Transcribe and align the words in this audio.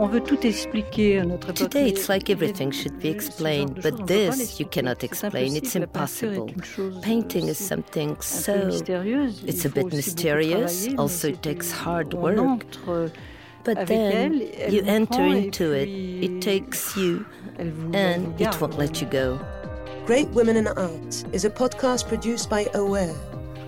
Today 0.00 1.90
it's 1.90 2.08
like 2.08 2.30
everything 2.30 2.70
should 2.70 2.98
be 3.00 3.10
explained, 3.10 3.82
but 3.82 4.06
this 4.06 4.58
you 4.58 4.64
cannot 4.64 5.04
explain. 5.04 5.54
It's 5.54 5.76
impossible. 5.76 6.50
Painting 7.02 7.48
is 7.48 7.58
something 7.58 8.18
so. 8.22 8.70
It's 8.72 9.66
a 9.66 9.68
bit 9.68 9.92
mysterious. 9.92 10.88
Also, 10.96 11.28
it 11.28 11.42
takes 11.42 11.70
hard 11.70 12.14
work. 12.14 12.64
But 13.62 13.86
then 13.88 14.40
you 14.70 14.82
enter 14.86 15.22
into 15.22 15.72
it. 15.72 15.88
It 15.88 16.40
takes 16.40 16.96
you, 16.96 17.26
and 17.58 18.40
it 18.40 18.58
won't 18.58 18.78
let 18.78 19.02
you 19.02 19.06
go. 19.06 19.38
Great 20.06 20.30
Women 20.30 20.56
in 20.56 20.66
Art 20.66 21.24
is 21.32 21.44
a 21.44 21.50
podcast 21.50 22.08
produced 22.08 22.48
by 22.48 22.66
Aware, 22.72 23.14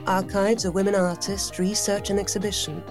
Archives 0.06 0.64
of 0.64 0.72
Women 0.74 0.94
Artists 0.94 1.58
Research 1.58 2.08
and 2.08 2.18
Exhibition, 2.18 2.82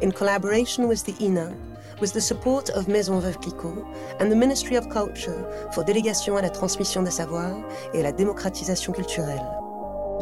in 0.00 0.10
collaboration 0.10 0.88
with 0.88 1.04
the 1.04 1.14
INA, 1.22 1.54
with 2.00 2.12
the 2.12 2.20
support 2.20 2.70
of 2.70 2.88
Maison 2.88 3.20
Veuve 3.20 3.40
Clicquot 3.40 3.84
and 4.20 4.30
the 4.30 4.36
Ministry 4.36 4.76
of 4.76 4.88
Culture 4.88 5.68
for 5.72 5.84
Délégation 5.84 6.36
à 6.36 6.42
la 6.42 6.50
transmission 6.50 7.02
des 7.02 7.10
savoirs 7.10 7.56
et 7.94 8.02
la 8.02 8.12
démocratisation 8.12 8.92
culturelle. 8.92 9.44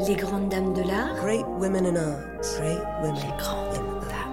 Les 0.06 0.16
grandes 0.16 0.48
dames 0.48 0.74
de 0.74 0.82
l'art. 0.82 1.16
Great 1.22 1.46
Women 1.58 1.86
in 1.86 1.96
Art. 1.96 2.42
Great 2.58 2.82
Women. 3.02 3.14
Les 3.14 3.32
grandes 3.38 3.72
dames 3.74 4.00
de 4.00 4.08
l'art. 4.08 4.26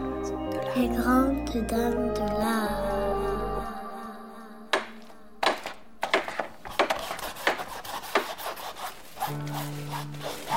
Les 0.76 0.90
grandes 0.90 1.68
dames 1.68 2.14
de 2.14 2.20
l'art. 2.40 3.04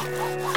The 0.06 0.55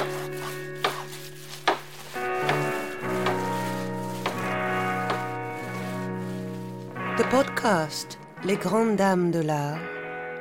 podcast 7.59 8.15
Les 8.45 8.55
Grandes 8.55 8.95
Dames 8.95 9.31
de 9.31 9.43
l'Art, 9.43 9.81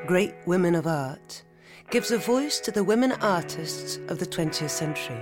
Great 0.06 0.34
Women 0.46 0.76
of 0.76 0.86
Art, 0.86 1.42
gives 1.90 2.12
a 2.12 2.18
voice 2.18 2.60
to 2.60 2.70
the 2.70 2.84
women 2.84 3.10
artists 3.20 3.98
of 4.06 4.20
the 4.20 4.26
20th 4.26 4.70
century. 4.70 5.20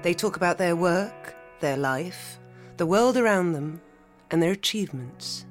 They 0.00 0.14
talk 0.14 0.36
about 0.36 0.56
their 0.56 0.74
work, 0.74 1.36
their 1.60 1.76
life, 1.76 2.40
the 2.78 2.86
world 2.86 3.18
around 3.18 3.52
them, 3.52 3.82
and 4.30 4.42
their 4.42 4.52
achievements. 4.52 5.44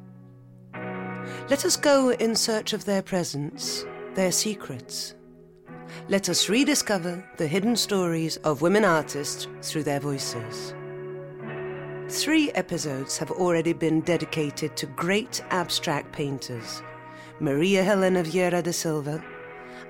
Let 1.52 1.66
us 1.66 1.78
go 1.78 2.10
in 2.14 2.36
search 2.36 2.74
of 2.74 2.86
their 2.86 3.04
presence, 3.04 3.86
their 4.16 4.32
secrets. 4.32 5.14
Let 6.10 6.30
us 6.30 6.50
rediscover 6.50 7.24
the 7.38 7.48
hidden 7.48 7.76
stories 7.76 8.38
of 8.38 8.64
women 8.64 8.84
artists 8.84 9.48
through 9.62 9.84
their 9.84 10.00
voices. 10.00 10.74
Three 12.10 12.52
episodes 12.52 13.18
have 13.18 13.32
already 13.32 13.74
been 13.74 14.00
dedicated 14.00 14.78
to 14.78 14.86
great 14.86 15.44
abstract 15.50 16.14
painters 16.14 16.82
Maria 17.42 17.84
Helena 17.84 18.24
Vieira 18.24 18.64
da 18.64 18.72
Silva, 18.72 19.22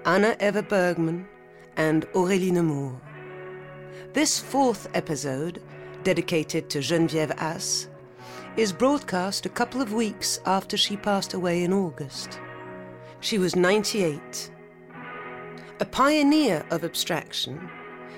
Anna 0.04 0.36
Eva 0.40 0.64
Bergman, 0.64 1.28
and 1.76 2.08
Aurélie 2.14 2.52
Nemours. 2.52 3.00
This 4.14 4.40
fourth 4.40 4.90
episode, 4.96 5.62
dedicated 6.02 6.72
to 6.72 6.80
Geneviève 6.80 7.36
Asse, 7.38 7.88
is 8.58 8.74
broadcast 8.74 9.46
a 9.46 9.50
couple 9.50 9.80
of 9.80 9.94
weeks 9.94 10.40
after 10.48 10.76
she 10.76 10.98
passed 10.98 11.36
away 11.36 11.64
in 11.64 11.72
August. 11.72 12.40
She 13.20 13.38
was 13.38 13.56
98. 13.56 14.50
A 15.80 15.86
pioneer 15.86 16.66
of 16.72 16.84
abstraction, 16.84 17.70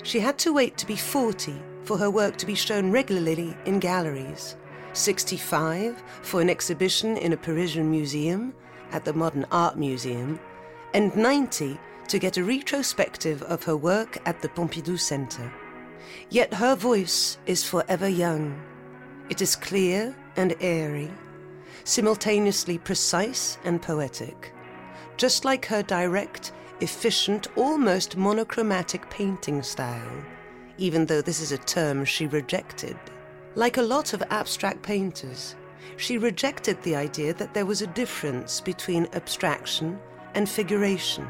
she 0.03 0.21
had 0.21 0.37
to 0.37 0.53
wait 0.53 0.77
to 0.77 0.87
be 0.87 0.95
40 0.95 1.61
for 1.89 1.97
her 1.97 2.11
work 2.11 2.37
to 2.37 2.45
be 2.45 2.53
shown 2.53 2.91
regularly 2.91 3.57
in 3.65 3.79
galleries, 3.79 4.55
65 4.93 6.03
for 6.21 6.39
an 6.39 6.47
exhibition 6.47 7.17
in 7.17 7.33
a 7.33 7.37
Parisian 7.37 7.89
museum 7.89 8.53
at 8.91 9.05
the 9.05 9.13
Modern 9.13 9.43
Art 9.51 9.75
Museum, 9.75 10.39
and 10.93 11.15
90 11.15 11.79
to 12.07 12.19
get 12.19 12.37
a 12.37 12.43
retrospective 12.43 13.41
of 13.41 13.63
her 13.63 13.75
work 13.75 14.19
at 14.27 14.39
the 14.39 14.49
Pompidou 14.49 14.99
Center. 14.99 15.51
Yet 16.29 16.53
her 16.53 16.75
voice 16.75 17.39
is 17.47 17.63
forever 17.63 18.07
young. 18.07 18.61
It 19.31 19.41
is 19.41 19.55
clear 19.55 20.15
and 20.35 20.53
airy, 20.61 21.09
simultaneously 21.85 22.77
precise 22.77 23.57
and 23.63 23.81
poetic, 23.81 24.53
just 25.17 25.43
like 25.43 25.65
her 25.65 25.81
direct, 25.81 26.51
efficient, 26.81 27.47
almost 27.55 28.15
monochromatic 28.15 29.09
painting 29.09 29.63
style 29.63 30.23
even 30.79 31.05
though 31.05 31.21
this 31.21 31.41
is 31.41 31.51
a 31.51 31.57
term 31.57 32.05
she 32.05 32.25
rejected. 32.25 32.97
Like 33.55 33.77
a 33.77 33.81
lot 33.81 34.13
of 34.13 34.23
abstract 34.29 34.81
painters, 34.81 35.55
she 35.97 36.17
rejected 36.17 36.81
the 36.81 36.95
idea 36.95 37.33
that 37.33 37.53
there 37.53 37.65
was 37.65 37.81
a 37.81 37.87
difference 37.87 38.61
between 38.61 39.07
abstraction 39.13 39.99
and 40.33 40.47
figuration. 40.47 41.27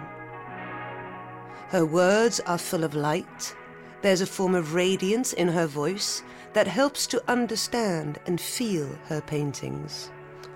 Her 1.70 1.86
words 1.86 2.40
are 2.42 2.58
full 2.58 2.84
of 2.84 2.96
light. 2.96 3.56
There's 4.02 4.22
a 4.22 4.28
form 4.28 4.56
of 4.56 4.74
radiance 4.74 5.34
in 5.34 5.48
her 5.48 5.68
voice 5.68 6.24
that 6.54 6.68
helps 6.68 7.08
to 7.08 7.24
understand 7.28 8.20
and 8.26 8.40
feel 8.40 8.88
her 9.08 9.22
paintings. 9.22 10.12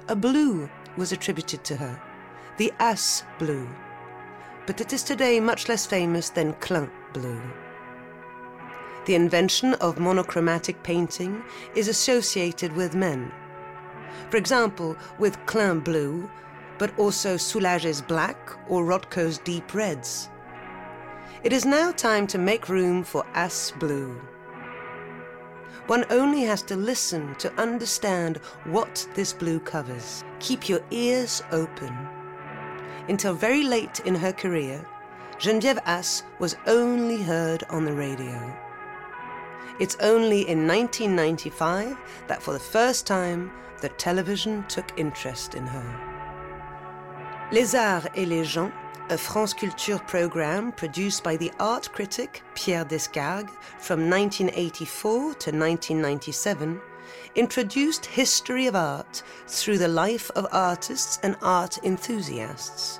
A 0.07 0.15
blue 0.15 0.69
was 0.97 1.11
attributed 1.11 1.63
to 1.65 1.75
her, 1.75 2.01
the 2.57 2.71
Asse 2.79 3.23
blue, 3.39 3.67
but 4.65 4.81
it 4.81 4.93
is 4.93 5.03
today 5.03 5.39
much 5.39 5.69
less 5.69 5.85
famous 5.85 6.29
than 6.29 6.53
Klein 6.53 6.89
blue. 7.13 7.41
The 9.05 9.15
invention 9.15 9.73
of 9.75 9.99
monochromatic 9.99 10.81
painting 10.81 11.43
is 11.75 11.89
associated 11.89 12.73
with 12.73 12.95
men. 12.95 13.31
For 14.29 14.37
example, 14.37 14.95
with 15.19 15.45
Klein 15.45 15.81
blue, 15.81 16.29
but 16.77 16.97
also 16.97 17.35
Soulage's 17.35 18.01
black 18.01 18.37
or 18.69 18.85
Rothko's 18.85 19.39
deep 19.39 19.73
reds. 19.73 20.29
It 21.43 21.51
is 21.51 21.65
now 21.65 21.91
time 21.91 22.27
to 22.27 22.37
make 22.37 22.69
room 22.69 23.03
for 23.03 23.25
Asse 23.33 23.71
blue. 23.71 24.21
One 25.87 26.05
only 26.09 26.43
has 26.43 26.61
to 26.63 26.77
listen 26.77 27.35
to 27.35 27.53
understand 27.61 28.37
what 28.63 29.05
this 29.15 29.33
blue 29.33 29.59
covers. 29.59 30.23
Keep 30.39 30.69
your 30.69 30.81
ears 30.91 31.43
open. 31.51 31.93
Until 33.09 33.33
very 33.33 33.63
late 33.63 33.99
in 34.05 34.15
her 34.15 34.31
career, 34.31 34.85
Geneviève 35.39 35.79
Asse 35.85 36.23
was 36.39 36.55
only 36.67 37.21
heard 37.21 37.65
on 37.69 37.83
the 37.83 37.93
radio. 37.93 38.55
It's 39.79 39.97
only 40.01 40.47
in 40.47 40.67
1995 40.67 41.97
that 42.27 42.43
for 42.43 42.53
the 42.53 42.59
first 42.59 43.07
time 43.07 43.51
the 43.81 43.89
television 43.89 44.63
took 44.67 44.97
interest 44.97 45.55
in 45.55 45.65
her. 45.65 47.49
Les 47.51 47.75
Arts 47.75 48.07
et 48.15 48.27
les 48.27 48.43
Gens, 48.43 48.71
a 49.09 49.17
France 49.17 49.53
Culture 49.53 49.99
program 49.99 50.71
produced 50.71 51.23
by 51.23 51.37
the 51.37 51.51
art 51.59 51.91
critic 51.91 52.41
Pierre 52.55 52.85
Descargues 52.85 53.51
from 53.79 54.09
1984 54.09 55.19
to 55.19 55.51
1997, 55.51 56.79
introduced 57.35 58.05
history 58.05 58.67
of 58.67 58.75
art 58.75 59.23
through 59.47 59.79
the 59.79 59.87
life 59.87 60.31
of 60.35 60.47
artists 60.51 61.19
and 61.23 61.35
art 61.41 61.77
enthusiasts. 61.83 62.99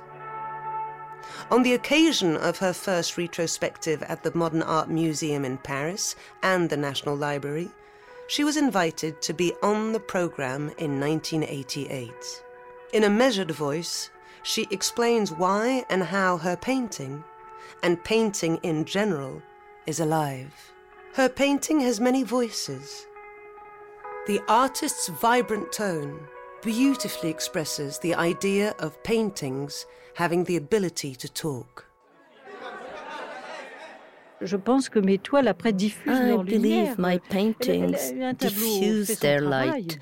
On 1.54 1.62
the 1.62 1.76
occasion 1.76 2.36
of 2.36 2.58
her 2.58 2.74
first 2.74 3.16
retrospective 3.16 4.02
at 4.02 4.24
the 4.24 4.36
Modern 4.36 4.64
Art 4.64 4.90
Museum 4.90 5.46
in 5.46 5.60
Paris 5.60 6.16
and 6.42 6.68
the 6.68 6.76
National 6.76 7.16
Library, 7.16 7.70
she 8.26 8.44
was 8.44 8.58
invited 8.58 9.22
to 9.22 9.36
be 9.36 9.54
on 9.62 9.94
the 9.94 10.00
program 10.00 10.72
in 10.80 11.00
1988. 11.00 12.12
In 12.94 13.04
a 13.04 13.10
measured 13.10 13.52
voice, 13.52 14.10
she 14.42 14.66
explains 14.72 15.32
why 15.32 15.86
and 15.92 16.02
how 16.02 16.38
her 16.38 16.56
painting, 16.56 17.24
and 17.84 18.04
painting 18.04 18.58
in 18.64 18.84
general, 18.84 19.40
is 19.86 20.00
alive. 20.00 20.72
Her 21.14 21.30
painting 21.30 21.82
has 21.82 22.00
many 22.00 22.24
voices. 22.24 23.06
The 24.26 24.42
artist's 24.48 25.08
vibrant 25.08 25.72
tone 25.72 26.28
beautifully 26.64 27.30
expresses 27.30 28.00
the 28.00 28.16
idea 28.16 28.74
of 28.80 29.02
paintings 29.04 29.86
having 30.16 30.44
the 30.46 30.58
ability 30.58 31.16
to 31.16 31.28
talk. 31.28 31.86
Je 34.42 34.58
pense 34.58 34.90
que 34.90 35.00
mes 35.00 35.18
toiles 35.20 35.48
après 35.48 35.72
diffusent 35.72 36.42
I 36.42 36.44
believe 36.44 36.98
my 36.98 37.18
paintings 37.30 38.12
Elle- 38.12 38.18
elle- 38.18 38.24
un 38.24 38.34
tableau 38.36 38.50
diffuse 38.80 39.20
their 39.20 39.40
light. 39.42 40.00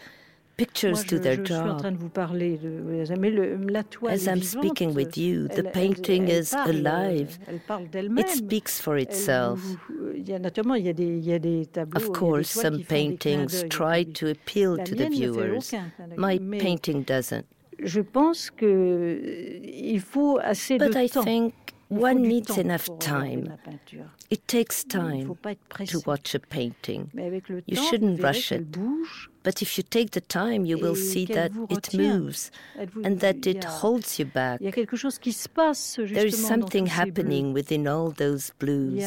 Pictures 0.65 0.95
je, 0.95 1.15
their 1.17 1.37
je 1.37 1.43
suis 1.45 1.53
en 1.55 1.75
train 1.77 1.89
job. 1.89 1.93
de 1.97 2.01
vous 2.03 2.09
parler 2.09 2.57
de, 2.57 3.15
mais 3.19 3.31
le, 3.31 3.55
la 3.67 3.83
toile 3.83 4.13
As 4.13 4.25
I'm 4.27 4.41
speaking 4.41 4.93
with 4.93 5.17
you, 5.17 5.47
the 5.47 5.63
painting 5.73 6.27
is 6.29 6.53
alive. 6.55 7.37
Elle 7.47 7.59
parle 7.67 7.89
d'elle-même. 7.89 8.19
It 8.19 8.29
speaks 8.29 8.79
for 8.79 8.97
itself. 8.97 9.59
vous- 9.59 9.77
euh, 10.01 10.13
Il 10.17 10.29
y 10.29 10.33
a 10.33 10.39
naturellement, 10.39 10.75
il 10.75 10.85
y 10.85 10.89
a 10.89 10.93
des, 10.93 11.17
il 11.17 11.25
y 11.25 11.33
a 11.33 11.39
des 11.39 11.65
tableaux. 11.65 11.97
Of 11.97 12.03
il 12.03 12.07
y 12.07 12.09
a 12.09 12.13
des 12.13 12.19
course, 12.19 12.49
some 12.49 12.77
qui 12.77 12.83
font 12.83 12.95
des 12.95 13.17
clins 13.17 13.37
paintings 13.47 13.69
try 13.69 14.05
to 14.05 14.27
appeal 14.27 14.77
to 14.83 14.95
the 14.95 14.99
mienne 14.99 14.99
ne 14.99 15.03
fait 15.03 15.09
viewers. 15.09 15.57
aucun 15.57 15.83
clin 15.95 16.07
d'œil. 16.07 16.39
My 16.39 16.59
painting 16.59 17.03
doesn't. 17.05 17.43
je 17.83 18.01
pense 18.01 18.51
que 18.51 18.65
euh, 18.65 19.59
il 19.63 19.99
faut 19.99 20.37
assez 20.41 20.77
But 20.77 20.95
I 20.95 21.09
think 21.09 21.53
one 21.89 22.21
needs 22.21 22.57
enough 22.59 22.87
time. 22.99 23.57
It 24.29 24.45
takes 24.47 24.85
time 24.87 25.25
faut 25.25 25.33
pas 25.35 25.53
être 25.53 25.63
pressé. 25.67 25.91
to 25.93 26.01
watch 26.05 26.35
a 26.35 26.39
painting. 26.39 27.05
Mais 27.13 27.25
avec 27.25 27.49
le 27.49 27.63
You 27.67 27.77
shouldn't 27.77 28.21
rush 28.21 28.51
it. 28.51 28.61
But 29.43 29.61
if 29.61 29.77
you 29.77 29.83
take 29.83 30.11
the 30.11 30.21
time, 30.21 30.65
you 30.65 30.77
will 30.77 30.95
see 30.95 31.25
that 31.25 31.51
it 31.69 31.93
moves 31.93 32.51
and 33.03 33.19
that 33.21 33.47
it 33.47 33.63
holds 33.63 34.19
you 34.19 34.25
back. 34.25 34.59
There 34.59 36.25
is 36.25 36.47
something 36.47 36.85
happening 36.85 37.53
within 37.53 37.88
all 37.88 38.11
those 38.11 38.51
blues. 38.59 39.03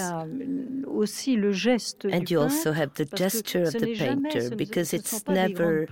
And 2.17 2.31
you 2.31 2.41
also 2.41 2.73
have 2.73 2.95
the 2.95 3.05
gesture 3.05 3.63
of 3.63 3.75
the 3.75 3.97
painter 3.97 4.51
because 4.51 4.93
it's 4.93 5.27
never 5.29 5.87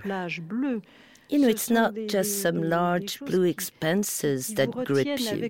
you 1.29 1.39
know, 1.39 1.47
it's 1.47 1.69
not 1.69 1.95
just 2.07 2.41
some 2.41 2.61
large 2.61 3.19
blue 3.21 3.43
expanses 3.43 4.49
that 4.49 4.71
grip 4.85 5.19
you. 5.19 5.49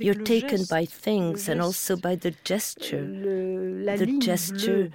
You're 0.00 0.14
taken 0.14 0.64
by 0.68 0.86
things 0.86 1.48
and 1.48 1.60
also 1.60 1.96
by 1.96 2.16
the 2.16 2.32
gesture. 2.42 3.06
The 3.06 4.18
gesture 4.20 4.90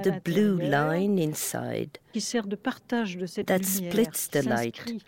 the 0.00 0.20
blue 0.24 0.56
line 0.56 1.18
inside 1.18 1.98
that 2.14 3.60
splits 3.64 4.26
the 4.28 4.42
light 4.42 5.02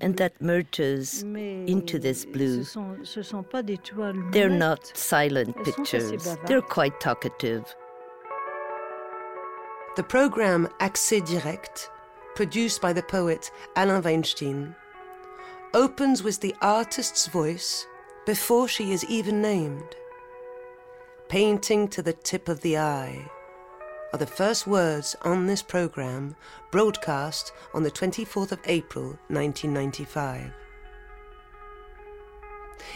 and 0.00 0.16
that 0.16 0.40
merges 0.40 1.22
into 1.22 1.98
this 1.98 2.24
blue. 2.24 2.64
They're 4.32 4.48
not 4.48 4.96
silent 4.96 5.64
pictures, 5.64 6.36
they're 6.46 6.60
quite 6.60 6.98
talkative. 7.00 7.74
The 9.96 10.02
program 10.02 10.68
Accès 10.80 11.24
Direct, 11.26 11.90
produced 12.34 12.82
by 12.82 12.92
the 12.92 13.02
poet 13.02 13.50
Alain 13.76 14.02
Veinstein, 14.02 14.74
opens 15.72 16.22
with 16.22 16.40
the 16.40 16.54
artist's 16.60 17.28
voice 17.28 17.86
before 18.26 18.66
she 18.66 18.92
is 18.92 19.04
even 19.04 19.40
named. 19.40 19.94
Painting 21.28 21.88
to 21.88 22.02
the 22.02 22.12
tip 22.12 22.48
of 22.48 22.60
the 22.60 22.76
eye 22.76 23.30
are 24.12 24.18
the 24.18 24.26
first 24.26 24.66
words 24.66 25.16
on 25.22 25.46
this 25.46 25.62
program 25.62 26.36
broadcast 26.70 27.52
on 27.74 27.82
the 27.82 27.90
24th 27.90 28.52
of 28.52 28.60
April 28.66 29.18
1995. 29.28 30.52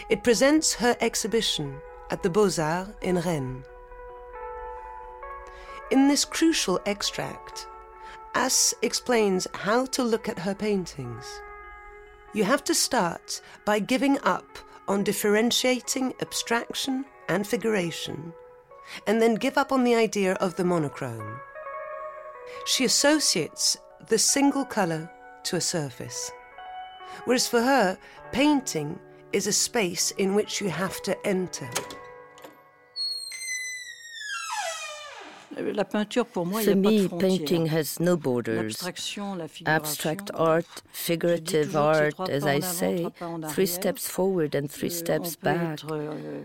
It 0.08 0.22
presents 0.22 0.74
her 0.74 0.96
exhibition 1.00 1.80
at 2.10 2.22
the 2.22 2.30
Beaux-Arts 2.30 2.92
in 3.02 3.18
Rennes. 3.20 3.64
In 5.90 6.08
this 6.08 6.24
crucial 6.24 6.80
extract, 6.86 7.66
Asse 8.34 8.74
explains 8.82 9.46
how 9.52 9.86
to 9.86 10.04
look 10.04 10.28
at 10.28 10.38
her 10.38 10.54
paintings. 10.54 11.26
You 12.32 12.44
have 12.44 12.62
to 12.64 12.74
start 12.74 13.40
by 13.64 13.80
giving 13.80 14.18
up 14.20 14.46
on 14.86 15.02
differentiating 15.02 16.14
abstraction 16.20 17.04
and 17.28 17.46
figuration 17.46 18.32
and 19.06 19.20
then 19.20 19.34
give 19.34 19.58
up 19.58 19.72
on 19.72 19.84
the 19.84 19.94
idea 19.94 20.34
of 20.34 20.56
the 20.56 20.64
monochrome. 20.64 21.40
She 22.66 22.84
associates 22.84 23.76
the 24.08 24.18
single 24.18 24.64
colour 24.64 25.10
to 25.44 25.56
a 25.56 25.60
surface, 25.60 26.30
whereas 27.24 27.46
for 27.46 27.60
her, 27.60 27.98
painting 28.32 28.98
is 29.32 29.46
a 29.46 29.52
space 29.52 30.10
in 30.12 30.34
which 30.34 30.60
you 30.60 30.68
have 30.68 31.00
to 31.02 31.26
enter. 31.26 31.68
For 36.64 36.74
me, 36.74 37.08
painting 37.08 37.66
has 37.66 38.00
no 38.00 38.16
borders. 38.16 38.82
Abstract 39.66 40.30
art, 40.34 40.82
figurative 40.90 41.76
art, 41.76 42.18
as 42.28 42.44
I 42.44 42.60
say, 42.60 43.08
three 43.48 43.66
steps 43.66 44.08
forward 44.08 44.54
and 44.54 44.70
three 44.70 44.90
steps 44.90 45.36
back. 45.36 45.80
Euh, 45.90 46.42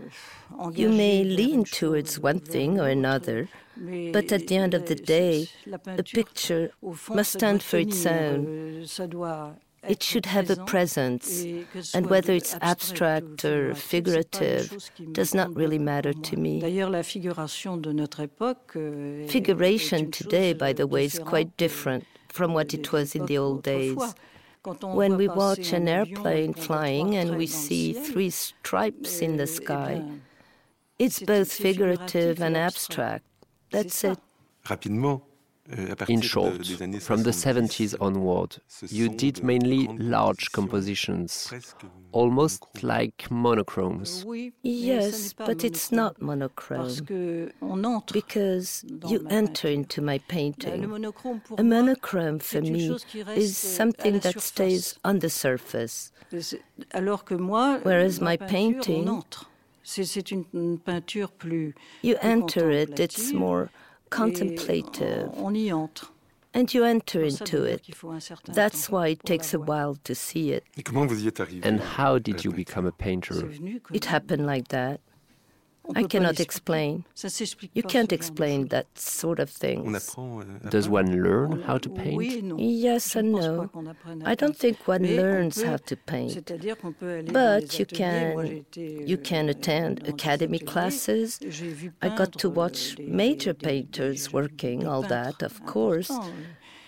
you 0.72 0.88
may 0.88 1.24
lean 1.24 1.64
towards 1.64 2.18
one 2.18 2.40
thing 2.40 2.80
or 2.80 2.88
another, 2.88 3.48
but 4.12 4.32
at 4.32 4.46
the 4.46 4.56
end 4.56 4.74
of 4.74 4.86
the 4.86 4.94
day, 4.94 5.48
a 5.86 6.02
picture 6.02 6.70
must 7.10 7.32
stand 7.32 7.62
for 7.62 7.78
its 7.78 8.04
own. 8.06 8.86
Euh, 9.86 9.92
it 9.92 10.02
should 10.02 10.26
have 10.26 10.50
a 10.50 10.56
presence, 10.64 11.44
and 11.94 12.06
whether 12.10 12.32
it's 12.32 12.56
abstract 12.60 13.44
or 13.44 13.74
figurative 13.74 14.90
does 15.12 15.34
not 15.34 15.54
really 15.54 15.78
matter 15.78 16.12
to 16.12 16.36
me. 16.36 16.60
Euh, 16.62 16.86
Figuration 19.28 20.10
today, 20.10 20.52
by 20.52 20.72
the 20.72 20.86
way, 20.86 21.04
is 21.04 21.18
quite 21.18 21.56
different 21.56 22.04
from 22.28 22.52
what 22.54 22.74
it 22.74 22.92
was 22.92 23.14
in 23.14 23.26
the 23.26 23.38
old 23.38 23.62
days. 23.62 24.14
When 24.82 25.16
we 25.16 25.28
watch 25.28 25.72
an 25.72 25.86
airplane 25.88 26.52
flying 26.52 27.14
and 27.14 27.36
we 27.36 27.46
see 27.46 27.92
three 27.92 28.30
stripes 28.30 29.20
in 29.20 29.36
the 29.36 29.44
euh, 29.44 29.46
sky, 29.46 30.02
it's 30.98 31.20
both 31.20 31.52
figurative 31.52 32.40
and 32.42 32.56
abstract. 32.56 33.24
That's 33.70 34.02
it. 34.02 34.18
Rapidement, 34.68 35.22
Euh, 35.22 35.35
In 36.08 36.20
short, 36.20 36.64
from 37.00 37.22
the 37.24 37.32
70s 37.32 37.94
onward, 38.00 38.58
you 38.88 39.08
did 39.08 39.42
mainly 39.42 39.88
large 39.98 40.52
compositions, 40.52 41.52
almost 42.12 42.84
like 42.84 43.28
monochromes. 43.30 44.24
Yes, 44.62 45.32
but 45.32 45.64
it's 45.64 45.90
not 45.90 46.22
monochrome. 46.22 46.96
because 48.12 48.84
you 49.08 49.26
enter 49.28 49.68
into 49.68 50.00
my 50.02 50.18
painting. 50.18 50.84
A 51.58 51.64
monochrome 51.64 52.38
for 52.38 52.60
me 52.60 52.96
is 53.34 53.56
something 53.56 54.20
that 54.20 54.40
stays 54.40 54.98
on 55.04 55.18
the 55.18 55.30
surface, 55.30 56.12
whereas 57.82 58.20
my 58.20 58.36
painting, 58.36 59.24
you 62.02 62.16
enter 62.20 62.70
it, 62.70 63.00
it's 63.00 63.32
more 63.32 63.70
contemplative. 64.10 65.30
And 66.54 66.72
you 66.72 66.84
enter 66.84 67.22
into 67.22 67.64
it. 67.64 67.82
That's 68.46 68.88
why 68.88 69.08
it 69.08 69.24
takes 69.24 69.52
a 69.52 69.58
while 69.58 69.96
to 70.04 70.14
see 70.14 70.52
it. 70.52 70.64
And 71.62 71.80
how 71.80 72.18
did 72.18 72.44
you 72.44 72.50
become 72.50 72.86
a 72.86 72.92
painter? 72.92 73.52
It 73.92 74.06
happened 74.06 74.46
like 74.46 74.68
that. 74.68 75.00
I 75.94 76.02
cannot 76.04 76.40
explain. 76.40 77.04
You 77.74 77.82
can't 77.82 78.12
explain 78.12 78.68
that 78.68 78.86
sort 78.98 79.38
of 79.38 79.50
things. 79.50 80.16
Euh, 80.18 80.70
Does 80.70 80.88
one 80.88 81.22
learn 81.22 81.62
how 81.62 81.78
to 81.78 81.88
paint? 81.88 82.16
Yes 82.58 83.14
and 83.16 83.32
no. 83.32 83.70
I 84.24 84.34
don't 84.34 84.56
think 84.56 84.88
one 84.88 85.04
learns 85.16 85.62
how 85.62 85.76
to 85.76 85.96
paint. 85.96 86.50
But 87.32 87.78
you 87.78 87.86
can 87.86 88.64
you 88.74 89.16
can 89.18 89.48
attend 89.48 90.08
academy 90.08 90.58
classes. 90.58 91.38
I 92.02 92.08
got 92.08 92.32
to 92.38 92.50
watch 92.50 92.96
major 92.98 93.54
painters 93.54 94.32
working, 94.32 94.86
all 94.86 95.02
that, 95.02 95.42
of 95.42 95.64
course. 95.66 96.10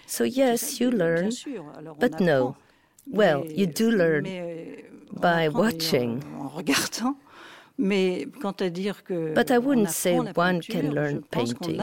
So 0.06 0.25
yes, 0.25 0.81
you 0.81 0.91
learn. 0.91 1.31
But 1.99 2.20
no. 2.20 2.56
Well, 3.06 3.46
you 3.46 3.67
do 3.67 3.91
learn 3.91 4.25
by 5.13 5.49
watching. 5.49 6.22
But 7.79 9.51
I 9.51 9.58
wouldn't 9.58 9.91
say 9.91 10.19
one 10.19 10.61
can 10.63 10.93
learn 10.93 11.23
painting. 11.31 11.81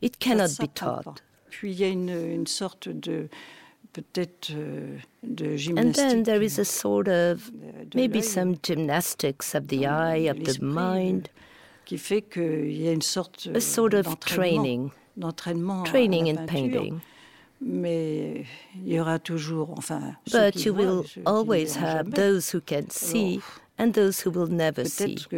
It 0.00 0.18
cannot 0.18 0.58
be 0.58 0.68
taught. 0.68 1.22
Puis 1.50 1.70
il 1.70 1.80
y 1.80 1.84
a 1.84 1.88
une, 1.88 2.10
une 2.10 2.46
sorte 2.48 2.88
de 2.88 3.28
peut-être 3.94 4.50
euh, 4.50 4.98
And 5.76 5.94
then 5.94 6.24
there 6.24 6.42
is 6.42 6.58
a 6.58 6.64
sort 6.64 7.08
of 7.08 7.50
maybe 7.94 8.20
some 8.20 8.56
gymnastics 8.62 9.54
of 9.54 9.68
the 9.68 9.86
eye, 9.86 10.28
of 10.28 10.42
the 10.44 10.58
euh, 10.60 10.66
mind. 10.66 11.28
Qu'il 11.86 11.98
y 11.98 12.88
a 12.88 12.92
une 12.92 13.02
sorte 13.02 13.48
a 13.54 13.60
sort 13.60 13.94
euh, 13.94 14.00
of 14.00 14.18
training, 14.20 14.90
training 15.84 16.28
in 16.28 16.46
painting. 16.46 17.00
Mais 17.60 18.44
il 18.74 18.92
y 18.92 19.00
aura 19.00 19.18
toujours, 19.18 19.70
enfin, 19.78 20.16
But 20.32 20.64
you 20.64 20.74
will 20.74 21.04
always 21.24 21.76
have 21.76 22.10
those 22.10 22.52
who 22.52 22.60
can 22.60 22.86
oh, 22.88 22.90
see 22.90 23.40
and 23.78 23.94
those 23.94 24.20
who 24.20 24.30
will 24.30 24.46
never 24.46 24.84
see. 24.84 25.18
So, 25.18 25.28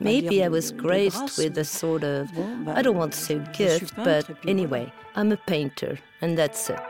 maybe 0.00 0.44
I 0.44 0.48
was 0.48 0.72
graced 0.72 1.38
with 1.38 1.58
a 1.58 1.64
sort 1.64 2.04
of, 2.04 2.28
I 2.68 2.82
don't 2.82 2.96
want 2.96 3.12
to 3.12 3.18
say 3.18 3.40
gift, 3.52 3.94
but 3.96 4.28
anyway, 4.46 4.92
I'm 5.14 5.32
a 5.32 5.36
painter, 5.36 5.98
and 6.20 6.36
that's 6.36 6.70
it. 6.70 6.80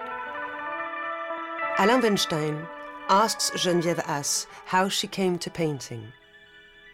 Alain 1.79 2.01
Veinstein 2.01 2.67
asks 3.09 3.51
Geneviève 3.51 4.03
Asse 4.09 4.47
how 4.65 4.89
she 4.89 5.07
came 5.07 5.39
to 5.39 5.51
painting. 5.51 6.13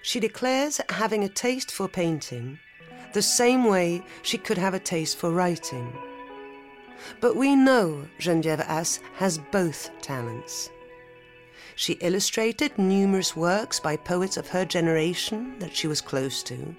She 0.02 0.18
declares 0.18 0.80
having 0.88 1.22
a 1.22 1.28
taste 1.28 1.70
for 1.70 1.88
painting 1.88 2.58
the 3.12 3.22
same 3.22 3.64
way 3.64 4.02
she 4.22 4.38
could 4.38 4.58
have 4.58 4.74
a 4.74 4.80
taste 4.80 5.18
for 5.18 5.30
writing. 5.30 5.92
But 7.20 7.36
we 7.36 7.54
know 7.54 8.06
Geneviève 8.18 8.64
Asse 8.68 9.00
has 9.14 9.38
both 9.50 9.90
talents. 10.00 10.70
She 11.74 11.94
illustrated 11.94 12.76
numerous 12.78 13.34
works 13.34 13.80
by 13.80 13.96
poets 13.96 14.36
of 14.36 14.48
her 14.48 14.64
generation 14.64 15.58
that 15.58 15.74
she 15.74 15.86
was 15.86 16.00
close 16.00 16.42
to. 16.44 16.74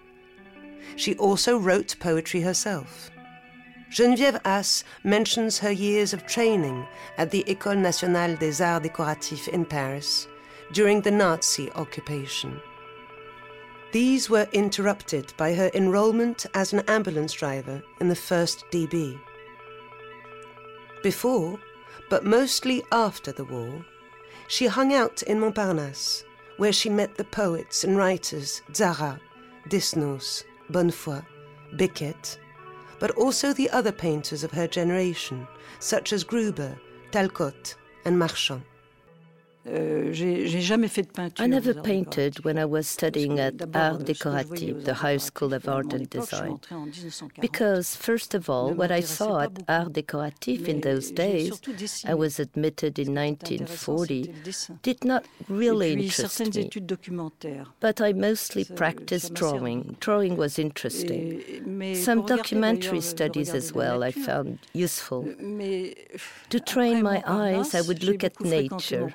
She 0.96 1.15
also 1.15 1.58
wrote 1.58 1.96
poetry 2.00 2.42
herself. 2.42 3.10
Geneviève 3.92 4.39
Asse 4.44 4.84
mentions 5.03 5.60
her 5.60 5.72
years 5.72 6.13
of 6.13 6.25
training 6.25 6.86
at 7.18 7.32
the 7.32 7.44
École 7.44 7.77
nationale 7.77 8.36
des 8.36 8.62
arts 8.63 8.88
décoratifs 8.88 9.48
in 9.48 9.65
Paris 9.65 10.27
during 10.72 11.01
the 11.01 11.12
Nazi 11.12 11.72
occupation. 11.74 12.60
These 13.92 14.27
were 14.27 14.48
interrupted 14.51 15.34
by 15.38 15.53
her 15.53 15.70
enrolment 15.75 16.48
as 16.56 16.74
an 16.74 16.80
ambulance 16.88 17.34
driver 17.34 17.84
in 18.00 18.10
the 18.10 18.15
1st 18.15 18.63
DB. 18.72 19.20
Before, 21.03 21.60
but 22.10 22.25
mostly 22.25 22.81
after 22.91 23.33
the 23.33 23.43
war, 23.43 23.86
she 24.48 24.67
hung 24.67 24.93
out 24.93 25.22
in 25.24 25.39
Montparnasse, 25.39 26.24
where 26.57 26.72
she 26.72 26.89
met 26.89 27.15
the 27.15 27.25
poets 27.25 27.83
and 27.83 27.98
writers 27.98 28.62
Tzara, 28.72 29.19
Desnos, 29.69 30.45
Bonnefoy, 30.72 31.24
Beckett, 31.74 32.39
but 33.00 33.12
also 33.12 33.51
the 33.51 33.69
other 33.72 33.91
painters 33.91 34.45
of 34.45 34.51
her 34.51 34.67
generation, 34.67 35.45
such 35.79 36.13
as 36.13 36.24
Gruber, 36.24 36.79
Tal-Coat, 37.12 37.75
and 38.05 38.17
Marchand. 38.17 38.63
Euh, 39.65 40.12
I 41.39 41.48
never 41.48 41.74
painted 41.74 42.43
when 42.43 42.58
I 42.58 42.65
was 42.65 42.86
studying 42.86 43.39
at 43.39 43.53
Art 43.74 44.03
Décoratif, 44.03 44.84
the 44.84 44.93
High 44.93 45.17
School 45.17 45.53
of 45.53 45.70
Art 45.70 45.93
and 45.93 46.10
Design. 46.10 46.60
Because, 47.39 47.96
first 47.96 48.34
of 48.34 48.50
all, 48.50 48.74
what 48.74 48.91
I 48.91 49.00
saw 49.00 49.39
at 49.41 49.63
Art 49.70 49.93
Décoratif 49.93 50.67
in 50.67 50.82
those 50.82 51.12
days, 51.12 51.62
I 52.05 52.13
was 52.13 52.39
admitted 52.39 53.00
in 53.00 53.15
1940, 53.15 54.34
did 54.82 55.05
not 55.05 55.24
really 55.48 55.93
interest 55.93 56.41
me. 56.53 56.70
But 57.79 58.01
I 58.01 58.12
mostly 58.12 58.65
practiced 58.65 59.34
drawing. 59.34 59.96
Drawing 60.01 60.36
was 60.36 60.60
interesting. 60.60 61.96
Some 61.96 62.25
documentary 62.25 63.01
studies 63.01 63.53
as 63.53 63.72
well 63.72 64.03
I 64.03 64.12
found 64.12 64.60
useful. 64.74 65.24
To 66.50 66.60
train 66.60 67.01
my 67.01 67.24
eyes, 67.25 67.74
I 67.74 67.82
would 67.82 68.03
look 68.03 68.25
at 68.25 68.41
nature. 68.41 69.13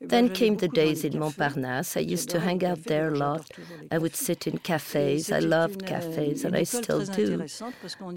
Then 0.00 0.28
came 0.28 0.56
the 0.56 0.68
days 0.68 1.04
in 1.04 1.14
Montparnasse. 1.18 1.96
I 1.96 2.00
used 2.00 2.28
to 2.30 2.40
hang 2.40 2.64
out 2.64 2.84
there 2.84 3.08
a 3.08 3.16
lot. 3.16 3.50
I 3.90 3.98
would 3.98 4.14
sit 4.14 4.46
in 4.46 4.58
cafes. 4.58 5.32
I 5.32 5.38
loved 5.38 5.86
cafes, 5.86 6.44
and 6.44 6.54
I 6.56 6.64
still 6.64 7.04
do. 7.04 7.46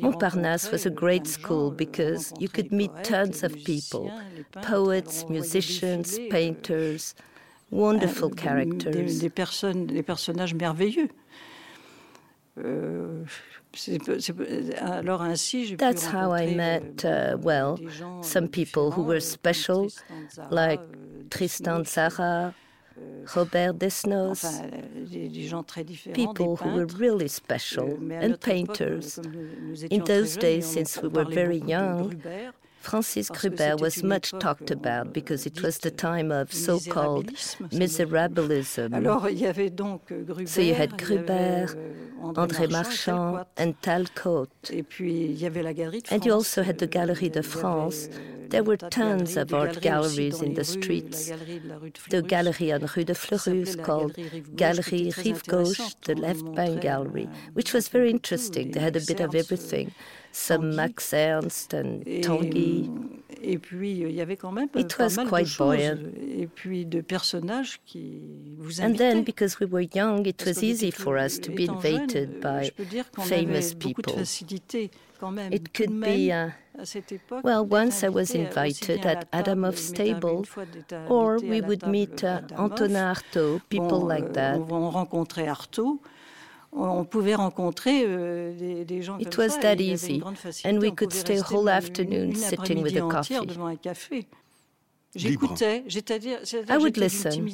Montparnasse 0.06 0.72
was 0.72 0.86
a 0.86 0.90
great 0.90 1.28
school 1.28 1.72
because 1.72 2.34
you 2.40 2.50
could 2.50 2.72
meet 2.72 2.92
tons 3.04 3.44
of 3.44 3.54
people 3.64 4.12
poets, 4.62 5.26
musicians, 5.30 6.20
painters, 6.30 7.16
wonderful 7.70 8.30
characters. 8.30 9.20
Des, 9.20 9.30
personnes, 9.30 9.88
des 9.88 10.04
personnages 10.04 10.54
merveilleux. 10.54 11.10
Euh, 13.88 15.76
That's 15.78 16.06
how 16.06 16.32
I 16.34 16.56
met, 16.56 17.06
euh, 17.06 17.34
uh, 17.36 17.38
well, 17.38 17.78
some 18.22 18.48
people 18.48 18.92
who 18.92 19.04
were 19.04 19.20
special, 19.20 19.88
like 20.52 20.80
euh, 20.80 21.24
Tristan 21.30 21.84
Tzara, 21.84 22.54
euh, 22.98 23.26
Robert 23.36 23.74
Desnos, 23.78 24.44
people 26.14 26.56
who 26.58 26.70
were 26.70 26.88
really 26.98 27.28
special, 27.28 27.98
and 28.12 28.38
painters. 28.40 29.20
In 29.90 30.04
those 30.06 30.38
days, 30.38 30.66
since 30.66 31.00
we 31.02 31.10
were 31.10 31.26
very 31.26 31.60
young, 31.60 32.22
Francis 32.88 33.30
Gruber 33.30 33.76
was 33.76 34.02
much 34.02 34.32
talked 34.40 34.72
about 34.72 35.12
because 35.12 35.46
it 35.46 35.62
was 35.62 35.80
the 35.80 35.92
time 35.92 36.32
of 36.32 36.54
so 36.54 36.80
called 36.80 37.34
miserabilism. 37.82 38.90
So 40.48 40.62
you 40.62 40.74
had 40.74 40.98
Gruber, 40.98 41.68
André 42.22 42.72
Marchand, 42.72 43.46
and 43.58 43.82
Tal-Coat. 43.82 44.72
And 46.12 46.26
you 46.26 46.32
also 46.32 46.64
had 46.64 46.78
the 46.78 46.88
Galerie 46.88 47.28
de 47.30 47.44
France. 47.44 48.08
There 48.50 48.64
were 48.64 48.78
tons 48.78 49.36
of 49.36 49.54
art 49.54 49.82
galleries 49.82 50.42
in 50.42 50.54
the 50.54 50.64
streets. 50.64 51.30
The 52.10 52.22
gallery 52.22 52.72
on 52.72 52.88
Rue 52.96 53.04
de 53.04 53.14
Fleurus 53.14 53.76
called 53.76 54.16
Galerie 54.56 55.12
Rive 55.18 55.44
Gauche, 55.46 55.94
the 56.06 56.16
left 56.16 56.56
bank 56.56 56.80
gallery, 56.82 57.28
which 57.52 57.74
was 57.74 57.90
very 57.90 58.10
interesting. 58.10 58.72
They 58.72 58.80
had 58.80 58.96
a 58.96 59.02
bit 59.02 59.20
of 59.20 59.36
everything 59.36 59.94
some 60.32 60.76
Max 60.76 61.14
Ernst 61.14 61.74
and 61.74 62.02
Tanguy. 62.22 62.90
Et 63.42 63.58
puis 63.58 63.92
il 63.92 64.12
y 64.12 64.22
avait 64.22 64.38
quand 64.38 64.52
même 64.52 64.68
it 64.76 64.98
was 64.98 65.18
quite 65.28 65.48
buoyant. 65.58 66.00
Et 66.38 66.48
puis 66.48 66.86
de 66.86 67.02
personnages 67.02 67.80
qui 67.86 68.22
vous 68.58 68.82
And 68.82 68.96
then 68.96 69.24
because 69.24 69.60
we 69.60 69.68
were 69.68 69.88
young, 69.94 70.26
it 70.26 70.44
was 70.46 70.64
easy 70.64 70.92
for 70.92 71.18
us 71.18 71.40
to 71.40 71.52
be 71.52 71.66
invited 71.66 72.40
by 72.42 72.72
famous 73.26 73.74
people. 73.74 74.16
It 75.52 75.74
could 75.74 76.00
be 76.00 76.32
uh, 76.32 76.50
well, 77.44 77.66
once 77.66 78.04
I 78.04 78.10
was 78.10 78.36
invited 78.36 79.04
at 79.06 79.28
Adamov's 79.32 79.88
stable, 79.88 80.46
or 81.10 81.40
we 81.40 81.60
would 81.62 81.88
meet 81.88 82.24
uh, 82.24 82.42
Antonin 82.56 83.16
Artaud, 83.16 83.62
people 83.70 84.00
like 84.00 84.34
that. 84.34 84.58
On 84.58 84.92
rencontrait 84.92 85.48
Artaud 85.48 86.00
on 86.72 87.06
pouvait 87.06 87.36
rencontrer 87.36 88.04
euh, 88.06 88.54
des, 88.58 88.86
des, 88.86 89.02
gens 89.02 89.18
It 89.18 89.36
comme 89.36 89.46
was 89.46 89.52
ça, 89.52 89.62
that 89.62 89.76
easy, 89.76 90.22
and 90.66 90.80
we 90.80 90.94
could 90.94 91.14
stay 91.14 91.40
whole 91.40 91.70
afternoon 91.70 92.36
sitting 92.36 92.84
with 92.84 92.96
a 92.96 93.08
coffee. 93.08 93.46
devant 93.46 93.68
un 93.68 93.76
café. 93.76 94.28
J'écoutais, 95.16 95.84
c'est-à-dire, 95.88 96.40
I 96.70 96.78
would 96.78 96.98
listen. 96.98 97.48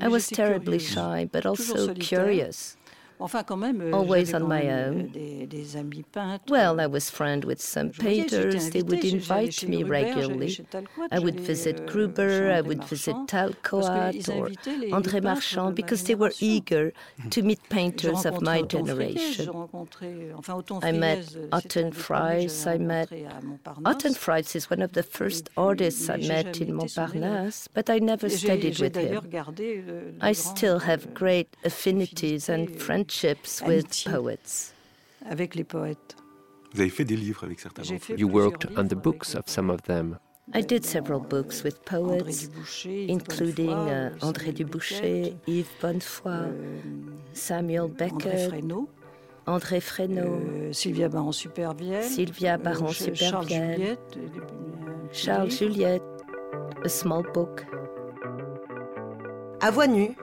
I 0.00 0.08
was 0.08 0.28
terribly 0.28 0.78
shy, 0.78 1.26
but 1.32 1.46
also 1.46 1.94
curious. 1.94 2.76
Enfin, 3.20 3.42
quand 3.42 3.58
même, 3.58 3.82
euh, 3.82 3.90
oh, 3.92 3.96
always 3.96 4.34
on 4.34 4.48
my 4.48 4.66
own. 4.70 5.08
Des, 5.12 5.46
des 5.46 5.76
amis 5.76 6.04
peintres. 6.10 6.44
Well, 6.48 6.80
I 6.80 6.86
was 6.86 7.10
friends 7.10 7.44
with 7.44 7.60
some 7.60 7.90
painters. 7.90 8.70
They 8.70 8.82
would 8.82 9.04
invite 9.04 9.62
me 9.68 9.82
regularly. 9.82 10.58
I 11.12 11.18
would 11.18 11.38
visit 11.38 11.80
euh, 11.80 11.86
Gruber, 11.86 12.50
I 12.50 12.62
would 12.62 12.82
visit 12.84 13.14
Tal-Coat 13.28 14.28
or 14.30 14.48
André 14.90 15.22
Marchand 15.22 15.74
because 15.74 16.04
they 16.04 16.14
were 16.14 16.32
eager 16.40 16.92
to 17.28 17.42
meet 17.42 17.60
painters 17.68 18.24
of 18.24 18.40
my 18.40 18.62
generation. 18.62 19.50
I 20.82 20.92
met 20.92 21.26
Othon 21.52 21.92
Friesz. 21.92 22.66
I 22.66 22.78
met 22.78 23.10
Othon 23.84 24.16
Friesz 24.16 24.56
is 24.56 24.70
one 24.70 24.80
of 24.80 24.92
the 24.94 25.02
first 25.02 25.50
artists 25.58 26.08
I 26.08 26.16
met 26.16 26.58
in 26.58 26.74
Montparnasse, 26.74 27.68
but 27.74 27.90
I 27.90 27.98
never 27.98 28.30
studied 28.30 28.78
with 28.78 28.96
him. 28.96 29.20
Euh, 29.34 30.12
I 30.22 30.32
still 30.32 30.78
have 30.78 31.12
great 31.12 31.48
affinities 31.64 32.48
and 32.48 32.80
friendships 32.80 33.09
friendships 33.10 33.62
with 33.66 34.04
poets. 34.04 34.72
Avec 35.28 35.54
les 35.54 35.64
poètes. 35.64 36.16
Vous 36.72 36.80
avez 36.80 36.90
fait 36.90 37.04
des 37.04 37.16
livres 37.16 37.44
avec 37.44 37.60
certains 37.60 37.82
d'entre 37.82 38.12
eux. 38.12 38.16
You 38.18 38.28
worked 38.28 38.66
on 38.76 38.84
the 38.84 38.94
books 38.94 39.34
of 39.34 39.42
some 39.46 39.70
of 39.70 39.82
them. 39.82 40.18
I 40.52 40.62
did 40.62 40.84
several 40.84 41.20
books 41.20 41.62
with 41.62 41.84
poets, 41.84 42.48
including 42.84 43.70
uh, 43.70 44.10
André 44.20 44.52
Dubouchet, 44.52 45.36
Yves 45.46 45.68
Bonnefoy, 45.80 46.30
euh, 46.30 46.80
Samuel 47.34 47.88
Beckett, 47.88 48.50
André 49.46 49.80
Fresneau, 49.80 50.40
euh, 50.42 50.72
Sylvia 50.72 51.08
Baron-Supervielle, 51.08 52.02
Sylvia 52.02 52.54
euh, 52.54 52.58
Baron-Supervielle, 52.58 53.96
Charles 55.12 55.50
Juliette, 55.52 56.02
A 56.84 56.88
Small 56.88 57.22
Book. 57.32 57.64
À 59.60 59.70
voix 59.70 59.86
nue, 59.86 60.16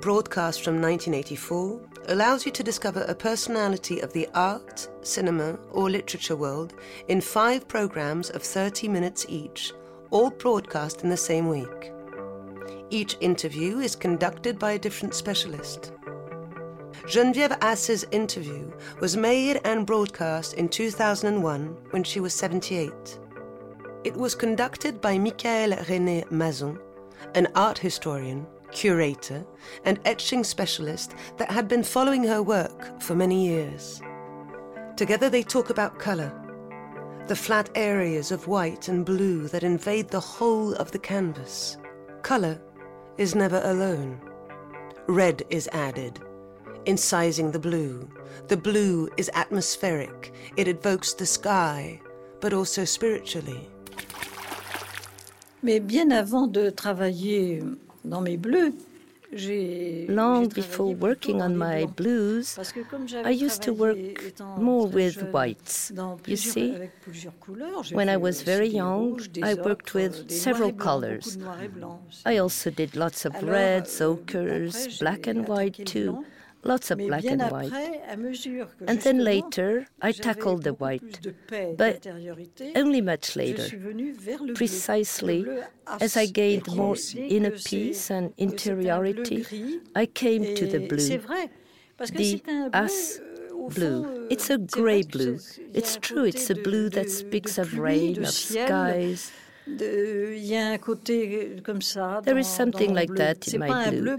broadcast 0.00 0.62
from 0.62 0.76
1984, 0.76 1.80
allows 2.08 2.44
you 2.44 2.52
to 2.52 2.62
discover 2.62 3.02
a 3.02 3.14
personality 3.14 4.00
of 4.00 4.12
the 4.12 4.28
art, 4.34 4.88
cinema, 5.02 5.58
or 5.70 5.90
literature 5.90 6.36
world 6.36 6.74
in 7.08 7.20
five 7.20 7.68
programs 7.68 8.30
of 8.30 8.42
30 8.42 8.88
minutes 8.88 9.26
each, 9.28 9.72
all 10.10 10.30
broadcast 10.30 11.02
in 11.02 11.10
the 11.10 11.16
same 11.16 11.48
week. 11.48 11.92
Each 12.90 13.16
interview 13.20 13.78
is 13.78 13.96
conducted 13.96 14.58
by 14.58 14.72
a 14.72 14.78
different 14.78 15.14
specialist. 15.14 15.92
Geneviève 17.06 17.56
Asse's 17.62 18.04
interview 18.12 18.70
was 19.00 19.16
made 19.16 19.60
and 19.64 19.86
broadcast 19.86 20.54
in 20.54 20.68
2001 20.68 21.76
when 21.90 22.04
she 22.04 22.20
was 22.20 22.34
78. 22.34 22.92
It 24.04 24.16
was 24.16 24.34
conducted 24.34 25.00
by 25.00 25.18
Michael 25.18 25.72
René 25.88 26.24
Mazon, 26.30 26.78
an 27.34 27.48
art 27.54 27.78
historian 27.78 28.46
curator, 28.72 29.44
and 29.84 30.00
etching 30.04 30.42
specialist 30.44 31.14
that 31.36 31.50
had 31.50 31.68
been 31.68 31.82
following 31.82 32.24
her 32.24 32.42
work 32.42 33.00
for 33.00 33.14
many 33.14 33.46
years. 33.46 34.02
Together 34.96 35.30
they 35.30 35.42
talk 35.42 35.70
about 35.70 35.98
colour, 35.98 36.32
the 37.28 37.36
flat 37.36 37.70
areas 37.74 38.32
of 38.32 38.48
white 38.48 38.88
and 38.88 39.06
blue 39.06 39.46
that 39.48 39.62
invade 39.62 40.08
the 40.08 40.20
whole 40.20 40.74
of 40.74 40.90
the 40.90 40.98
canvas. 40.98 41.78
Colour 42.22 42.60
is 43.16 43.34
never 43.34 43.60
alone. 43.64 44.20
Red 45.06 45.42
is 45.50 45.68
added, 45.72 46.20
incising 46.84 47.52
the 47.52 47.58
blue. 47.58 48.08
The 48.48 48.56
blue 48.56 49.08
is 49.16 49.30
atmospheric, 49.34 50.34
it 50.56 50.68
evokes 50.68 51.14
the 51.14 51.26
sky, 51.26 52.00
but 52.40 52.52
also 52.52 52.84
spiritually. 52.84 53.68
Mais 55.62 55.78
bien 55.78 56.10
avant 56.10 56.48
de 56.48 56.70
travailler 56.72 57.62
long 60.08 60.48
before 60.48 60.94
working 60.94 61.40
on 61.40 61.56
my 61.56 61.86
blues, 61.86 62.58
I 63.24 63.30
used 63.30 63.62
to 63.62 63.72
work 63.72 63.98
more 64.58 64.86
with 64.86 65.22
whites. 65.32 65.90
You 66.26 66.36
see, 66.36 66.90
when 67.92 68.08
I 68.08 68.16
was 68.16 68.42
very 68.42 68.68
young, 68.68 69.20
I 69.42 69.54
worked 69.54 69.94
with 69.94 70.30
several 70.30 70.72
colors. 70.72 71.38
I 72.26 72.36
also 72.36 72.70
did 72.70 72.94
lots 72.94 73.24
of 73.24 73.42
reds, 73.42 74.00
ochres, 74.00 74.98
black 74.98 75.26
and 75.26 75.48
white 75.48 75.86
too 75.86 76.24
lots 76.64 76.90
of 76.90 76.98
black 76.98 77.24
and 77.24 77.42
white. 77.42 77.72
And 78.86 79.00
then 79.00 79.18
later, 79.24 79.86
I 80.00 80.12
tackled 80.12 80.62
the 80.64 80.74
white, 80.74 81.26
but 81.76 82.06
only 82.76 83.00
much 83.00 83.36
later, 83.36 83.66
precisely 84.54 85.46
as 86.00 86.16
I 86.16 86.26
gained 86.26 86.74
more 86.74 86.96
inner 87.16 87.50
peace 87.50 88.10
and 88.10 88.32
interiority, 88.38 89.80
I 89.94 90.06
came 90.06 90.54
to 90.54 90.66
the 90.66 90.86
blue, 90.86 91.20
the 91.98 92.42
Asse 92.72 93.20
blue. 93.68 94.04
Euh, 94.04 94.26
it's 94.30 94.50
a 94.50 94.58
gray 94.58 95.02
blue. 95.02 95.38
It's 95.72 95.96
true, 95.96 96.24
it's 96.24 96.50
a 96.50 96.54
blue 96.54 96.88
that 96.90 97.10
speaks 97.10 97.58
of 97.58 97.78
rain, 97.78 98.18
of 98.24 98.30
skies 98.30 99.30
there 99.66 100.32
is 102.38 102.48
something 102.48 102.94
like 102.94 103.14
that 103.14 103.46
in 103.48 103.60
my 103.60 103.90
blue. 103.90 104.18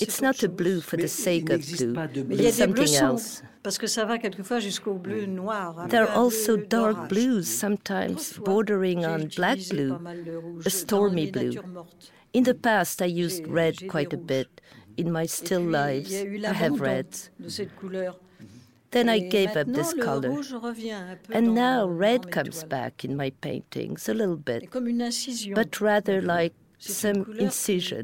It's 0.00 0.22
not 0.22 0.42
a 0.42 0.48
blue 0.48 0.80
for 0.80 0.96
the 0.96 1.08
sake 1.08 1.50
of 1.50 1.60
blue, 1.66 1.94
it's 2.30 2.56
something 2.56 2.94
else. 2.94 3.42
There 5.88 6.04
are 6.08 6.14
also 6.14 6.56
dark 6.56 7.08
blues, 7.08 7.48
sometimes 7.48 8.32
bordering 8.38 9.04
on 9.04 9.28
black 9.36 9.58
blue, 9.70 10.00
a 10.64 10.70
stormy 10.70 11.30
blue. 11.30 11.52
In 12.32 12.44
the 12.44 12.54
past, 12.54 13.02
I 13.02 13.06
used 13.06 13.46
red 13.46 13.86
quite 13.86 14.12
a 14.14 14.18
bit. 14.18 14.60
In 14.96 15.12
my 15.12 15.26
still 15.26 15.60
lives, 15.60 16.12
I 16.14 16.52
have 16.52 16.80
reds. 16.80 17.30
Then 18.94 19.08
I 19.08 19.18
gave 19.18 19.56
up 19.56 19.66
this 19.66 19.92
color. 19.92 20.40
And 21.30 21.52
now 21.52 21.86
red 21.86 22.30
comes 22.30 22.62
back 22.62 23.04
in 23.04 23.16
my 23.16 23.30
paintings 23.30 24.08
a 24.08 24.14
little 24.14 24.36
bit, 24.36 24.70
but 25.52 25.80
rather 25.80 26.22
like 26.22 26.54
some 26.84 27.34
incision. 27.38 28.02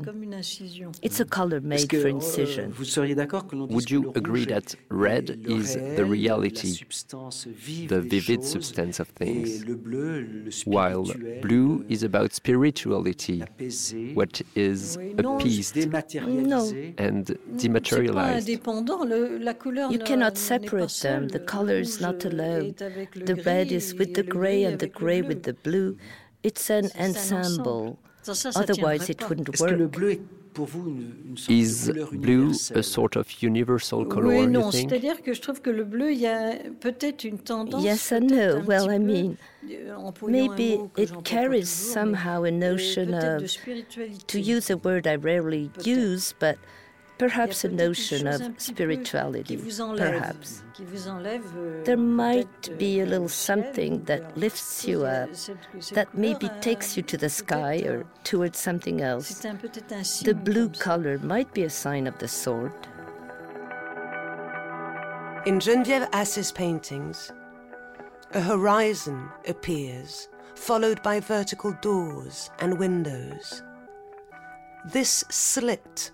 It's 1.03 1.21
a 1.21 1.25
color 1.25 1.61
made 1.61 1.91
for 1.91 2.09
incision. 2.09 2.75
Would 2.77 3.91
you 3.91 4.13
agree 4.15 4.45
that 4.47 4.75
red 4.89 5.31
is 5.45 5.75
the 5.75 6.05
reality, 6.05 6.79
the 7.87 8.01
vivid 8.01 8.45
substance 8.45 9.01
of 9.01 9.09
things, 9.09 9.65
while 10.65 11.05
blue 11.43 11.85
is 11.89 12.03
about 12.03 12.33
spirituality, 12.33 13.43
what 14.15 14.41
is 14.55 14.97
appeased 15.19 15.77
no. 15.77 16.73
and 16.99 17.39
dematerialized? 17.57 18.49
You 18.49 19.99
cannot 20.05 20.39
separate 20.39 20.91
them. 21.03 21.29
The 21.29 21.41
color 21.41 21.75
is 21.75 22.01
not 22.01 22.25
allowed. 22.25 22.77
The 22.79 23.43
red 23.45 23.73
is 23.73 23.95
with 23.95 24.15
the 24.15 24.23
gray 24.23 24.65
and 24.65 24.79
the 24.79 24.89
gray 24.89 25.23
with 25.23 25.43
the 25.43 25.55
blue. 25.55 25.97
It's 26.43 26.71
an 26.71 26.91
ensemble. 26.99 27.99
Otherwise, 28.55 29.09
it 29.09 29.29
wouldn't 29.29 29.61
work. 29.61 30.21
Is 31.49 31.91
blue 32.13 32.51
a 32.75 32.83
sort 32.83 33.15
of 33.17 33.31
universal 33.41 34.05
color? 34.05 34.27
Oui, 34.27 34.47
non, 34.49 34.73
c'est-à-dire 34.73 35.23
que 35.23 35.33
je 35.33 35.41
trouve 35.41 35.61
que 35.61 35.71
le 35.71 35.85
bleu, 35.85 36.11
il 36.13 36.19
y 36.19 36.27
a 36.27 36.55
peut-être 36.81 37.23
une 37.25 37.39
tendance. 37.39 37.85
Yes 37.85 38.13
and 38.13 38.27
no. 38.27 38.61
Well, 38.67 38.91
I 38.91 38.99
mean, 38.99 39.37
euh, 39.71 40.11
maybe 40.27 40.81
it 40.97 41.13
carries 41.25 41.69
somehow 41.69 42.43
a 42.43 42.51
notion 42.51 43.15
of, 43.15 43.45
to 44.27 44.41
use 44.41 44.71
a 44.71 44.77
word 44.77 45.07
I 45.07 45.15
rarely 45.15 45.71
use, 45.85 46.35
but 46.39 46.59
perhaps 47.21 47.65
a 47.65 47.69
notion 47.69 48.27
of 48.27 48.41
spirituality, 48.57 49.59
perhaps. 49.99 50.63
Euh, 50.81 51.85
there 51.85 51.99
might 51.99 52.79
be 52.79 53.01
a 53.01 53.07
little 53.07 53.29
something 53.29 54.03
that 54.05 54.23
lifts 54.39 54.87
you 54.89 55.05
up, 55.05 55.29
that 55.93 56.09
maybe 56.15 56.49
takes 56.63 56.97
you 56.97 57.03
to 57.03 57.19
the 57.19 57.29
sky 57.29 57.77
or 57.85 58.07
towards 58.25 58.59
something 58.59 59.03
else. 59.03 59.29
The 60.31 60.35
blue 60.35 60.71
color 60.71 61.19
might 61.19 61.53
be 61.53 61.65
a 61.65 61.71
sign 61.71 62.07
of 62.07 62.19
the 62.19 62.29
sort. 62.29 62.89
In 65.45 65.59
Geneviève 65.59 66.09
Asse's 66.13 66.53
paintings, 66.53 67.31
a 68.33 68.41
horizon 68.41 69.29
appears, 69.47 70.29
followed 70.55 71.03
by 71.03 71.21
vertical 71.21 71.73
doors 71.83 72.51
and 72.61 72.79
windows. 72.79 73.63
This 74.87 75.23
slit 75.29 76.13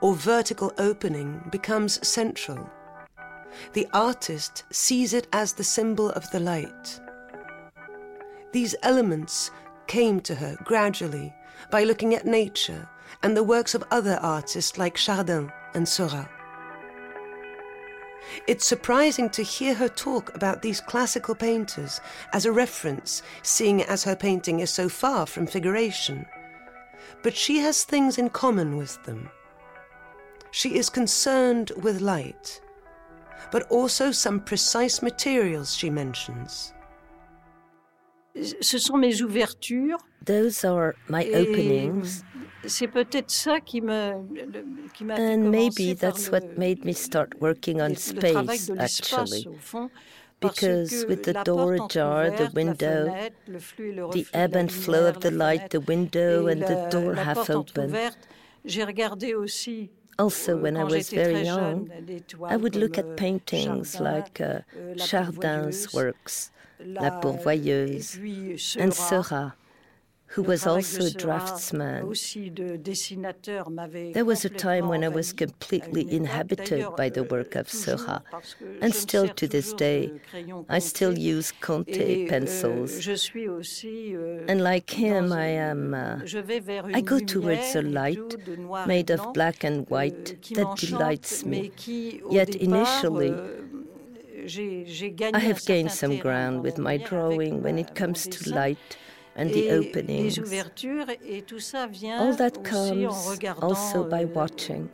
or 0.00 0.14
vertical 0.14 0.72
opening 0.78 1.42
becomes 1.50 2.06
central. 2.06 2.70
The 3.72 3.88
artist 3.92 4.64
sees 4.70 5.14
it 5.14 5.26
as 5.32 5.52
the 5.52 5.64
symbol 5.64 6.10
of 6.10 6.30
the 6.30 6.40
light. 6.40 7.00
These 8.52 8.74
elements 8.82 9.50
came 9.86 10.20
to 10.20 10.34
her 10.34 10.56
gradually 10.64 11.34
by 11.70 11.84
looking 11.84 12.14
at 12.14 12.26
nature 12.26 12.88
and 13.22 13.36
the 13.36 13.42
works 13.42 13.74
of 13.74 13.84
other 13.90 14.18
artists 14.22 14.78
like 14.78 14.96
Chardin 14.96 15.50
and 15.74 15.88
Seurat. 15.88 16.30
It's 18.46 18.66
surprising 18.66 19.30
to 19.30 19.42
hear 19.42 19.74
her 19.74 19.88
talk 19.88 20.34
about 20.34 20.60
these 20.60 20.80
classical 20.80 21.34
painters 21.34 22.00
as 22.32 22.44
a 22.44 22.52
reference, 22.52 23.22
seeing 23.42 23.82
as 23.82 24.04
her 24.04 24.16
painting 24.16 24.60
is 24.60 24.70
so 24.70 24.88
far 24.88 25.26
from 25.26 25.46
figuration. 25.46 26.26
But 27.22 27.36
she 27.36 27.58
has 27.58 27.84
things 27.84 28.18
in 28.18 28.28
common 28.30 28.76
with 28.76 29.02
them. 29.04 29.30
She 30.58 30.74
is 30.74 30.90
concerned 30.90 31.70
with 31.84 32.00
light, 32.00 32.60
but 33.52 33.62
also 33.70 34.10
some 34.10 34.40
precise 34.40 35.00
materials 35.02 35.76
she 35.76 35.88
mentions. 35.88 36.74
Ce 38.60 38.78
sont 38.78 38.98
mes 38.98 39.22
ouvertures. 39.22 39.98
Those 40.24 40.64
are 40.64 40.96
my 41.08 41.26
openings. 41.32 42.24
C'est 42.66 42.88
peut-être 42.88 43.30
ça 43.30 43.60
qui 43.60 43.80
me 43.80 44.14
qui 44.94 45.04
m'a 45.04 45.14
And 45.14 45.48
maybe 45.48 45.94
that's 45.94 46.28
what 46.28 46.58
made 46.58 46.84
me 46.84 46.92
start 46.92 47.40
working 47.40 47.80
on 47.80 47.94
space 47.94 48.68
actually. 48.76 49.46
because 50.40 51.06
with 51.06 51.22
the 51.22 51.34
door 51.44 51.74
ajar, 51.74 52.30
the 52.30 52.50
window, 52.52 53.30
the 54.10 54.26
ebb 54.34 54.56
and 54.56 54.72
flow 54.72 55.06
of 55.06 55.20
the 55.20 55.30
light, 55.30 55.70
the 55.70 55.80
window 55.80 56.48
and 56.48 56.62
the 56.62 56.88
door 56.90 57.14
half 57.14 57.48
open. 57.48 57.94
J'ai 58.64 58.82
regardé 58.82 59.34
aussi 59.36 59.90
also, 60.18 60.56
when 60.56 60.76
I 60.76 60.84
was 60.84 61.10
very 61.10 61.42
young, 61.42 61.90
I 62.44 62.56
would 62.56 62.74
look 62.74 62.98
at 62.98 63.16
paintings 63.16 64.00
like 64.00 64.40
uh, 64.40 64.60
Chardin's 64.96 65.92
works, 65.92 66.50
La 66.80 67.20
Pourvoyeuse, 67.20 68.18
and 68.76 68.92
Seurat 68.92 69.52
who 70.28 70.42
was 70.42 70.66
also 70.66 71.06
a 71.06 71.10
draftsman. 71.10 72.12
There 74.12 74.24
was 74.24 74.44
a 74.44 74.48
time 74.50 74.88
when 74.88 75.02
I 75.02 75.08
was 75.08 75.32
completely 75.32 76.10
inhabited 76.12 76.86
by 76.96 77.08
the 77.08 77.24
work 77.24 77.54
of 77.56 77.70
Seurat, 77.70 78.22
and 78.82 78.94
still 78.94 79.28
to 79.28 79.48
this 79.48 79.72
day, 79.72 80.12
I 80.68 80.78
still 80.80 81.18
use 81.18 81.52
Conté 81.60 82.26
euh, 82.26 82.28
pencils. 82.28 83.08
Euh, 83.08 84.44
and 84.48 84.62
like 84.62 84.90
him, 84.90 85.32
I 85.32 85.46
am. 85.46 85.94
Uh, 85.94 86.20
I 86.92 87.00
go 87.00 87.18
towards 87.18 87.74
a 87.74 87.82
light 87.82 88.36
made 88.86 89.10
of 89.10 89.32
black 89.32 89.64
and 89.64 89.80
euh, 89.80 89.84
white 89.88 90.36
that 90.54 90.76
delights 90.76 91.44
me. 91.44 91.72
Yet 92.30 92.54
initially, 92.54 93.34
I 95.34 95.38
have 95.38 95.64
gained 95.64 95.92
some 95.92 96.18
ground 96.18 96.62
with 96.62 96.78
my 96.78 96.98
drawing 96.98 97.62
when 97.62 97.78
it 97.78 97.94
comes 97.94 98.26
to 98.26 98.50
light 98.50 98.96
and 99.38 99.50
the 99.54 99.70
openings. 99.70 100.36
All 100.38 102.34
that 102.34 102.64
comes 102.64 103.38
also 103.62 104.04
by 104.04 104.24
euh, 104.24 104.34
watching. 104.34 104.90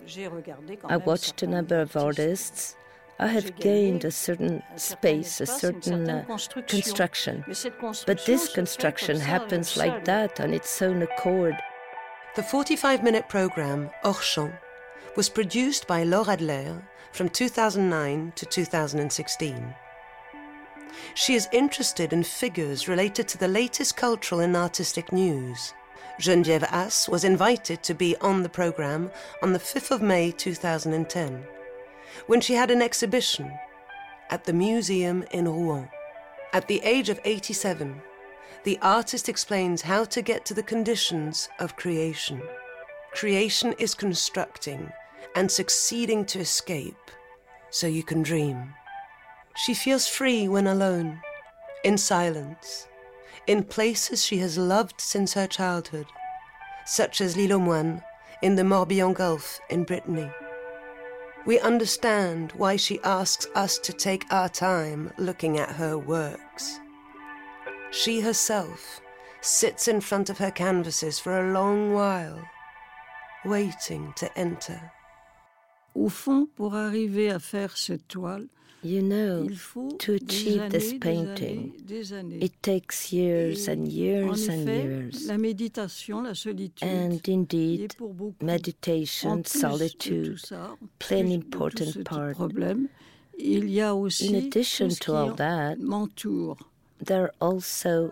I 0.85 0.99
watched 0.99 1.43
a 1.43 1.47
number 1.47 1.81
of 1.81 1.97
artists. 1.97 2.77
I 3.19 3.29
have 3.29 3.57
gained 3.57 4.05
a 4.05 4.11
certain 4.11 4.63
space, 4.77 5.41
a 5.41 5.47
certain 5.47 6.11
uh, 6.11 6.25
construction. 6.67 7.45
But 8.07 8.27
this 8.27 8.53
construction 8.53 9.19
happens 9.19 9.77
like 9.77 10.05
that 10.05 10.41
on 10.41 10.53
its 10.53 10.83
own 10.83 11.03
accord. 11.03 11.57
The 12.37 12.43
45 12.43 13.03
minute 13.03 13.29
program, 13.29 13.91
Hors 14.03 14.21
Champ, 14.21 14.55
was 15.17 15.29
produced 15.29 15.87
by 15.87 16.03
Laure 16.03 16.33
Adler 16.33 16.83
from 17.13 17.29
2009 17.29 18.33
to 18.35 18.47
2016. 18.47 19.75
She 21.15 21.35
is 21.35 21.49
interested 21.53 22.13
in 22.13 22.23
figures 22.23 22.89
related 22.89 23.29
to 23.29 23.39
the 23.39 23.49
latest 23.49 23.97
cultural 23.97 24.41
and 24.41 24.57
artistic 24.57 25.13
news. 25.13 25.75
Geneviève 26.21 26.71
Asse 26.71 27.09
was 27.09 27.25
invited 27.25 27.83
to 27.83 27.95
be 27.95 28.17
on 28.21 28.43
the 28.43 28.49
program 28.49 29.11
on 29.43 29.53
the 29.53 29.59
5th 29.59 29.91
of 29.91 30.03
May 30.03 30.31
2010, 30.31 31.45
when 32.27 32.41
she 32.41 32.55
had 32.55 32.71
an 32.71 32.81
exhibition 32.83 33.53
at 34.31 34.45
the 34.45 34.53
museum 34.53 35.25
in 35.33 35.47
Rouen. 35.47 35.89
At 36.53 36.69
the 36.69 36.81
age 36.85 37.09
of 37.09 37.21
87, 37.25 38.01
the 38.63 38.79
artist 38.81 39.29
explains 39.29 39.83
how 39.83 40.05
to 40.05 40.23
get 40.23 40.45
to 40.47 40.55
the 40.55 40.63
conditions 40.63 41.49
of 41.59 41.77
creation. 41.77 42.41
creation 43.13 43.75
is 43.79 43.95
constructing 43.95 44.91
and 45.37 45.51
succeeding 45.51 46.25
to 46.27 46.41
escape 46.41 47.11
so 47.71 47.87
you 47.87 48.03
can 48.03 48.23
dream. 48.23 48.73
She 49.57 49.73
feels 49.73 50.09
free 50.09 50.49
when 50.49 50.67
alone, 50.67 51.21
in 51.85 51.97
silence, 51.97 52.89
in 53.47 53.63
places 53.63 54.25
she 54.25 54.39
has 54.39 54.59
loved 54.59 55.01
since 55.01 55.35
her 55.35 55.47
childhood, 55.47 56.07
such 56.87 57.21
as 57.21 57.37
l'Île 57.37 57.53
aux 57.53 57.61
Moines 57.61 58.03
in 58.43 58.57
the 58.57 58.65
Morbihan 58.65 59.15
Gulf 59.15 59.61
in 59.71 59.85
Brittany. 59.85 60.31
We 61.47 61.61
understand 61.61 62.53
why 62.53 62.77
she 62.77 63.01
asks 63.05 63.47
us 63.55 63.79
to 63.79 63.93
take 63.93 64.25
our 64.33 64.49
time 64.49 65.13
looking 65.19 65.59
at 65.59 65.77
her 65.77 65.97
works. 65.97 66.81
She 67.91 68.21
herself 68.21 69.01
sits 69.41 69.87
in 69.87 70.01
front 70.01 70.31
of 70.31 70.39
her 70.39 70.51
canvases 70.51 71.19
for 71.19 71.39
a 71.39 71.53
long 71.53 71.93
while, 71.93 72.43
waiting 73.45 74.13
to 74.17 74.37
enter. 74.37 74.91
Au 75.95 76.09
fond, 76.09 76.49
pour 76.57 76.75
arriver 76.75 77.31
à 77.31 77.39
faire 77.39 77.77
cette 77.77 78.09
toile, 78.09 78.49
you 78.85 79.01
know, 79.01 79.49
to 79.99 80.15
achieve 80.15 80.61
années, 80.61 80.79
this 80.79 80.95
painting, 81.01 81.73
des 81.87 82.13
années, 82.13 82.39
it 82.43 82.53
takes 82.63 83.13
years 83.13 83.69
and 83.69 83.87
years 83.87 84.49
and 84.49 84.67
years. 84.67 85.27
La 85.27 85.39
méditation, 85.39 86.23
la 86.23 86.35
solitude, 86.35 86.87
and 86.87 87.21
indeed, 87.27 87.95
meditation, 88.43 89.43
solitude, 89.45 90.39
play 90.99 91.21
an 91.21 91.31
important 91.31 92.05
part. 92.05 92.35
Problème, 92.35 92.89
il 93.39 93.71
y 93.71 93.81
a 93.81 93.95
aussi 93.95 94.35
In 94.35 94.47
addition 94.47 94.89
to 94.89 95.15
all 95.15 95.35
that, 95.37 95.77
there 97.01 97.23
are 97.25 97.35
also 97.41 98.11